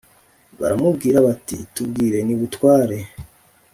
[0.59, 2.97] Baramubwira bati tubwire ni butware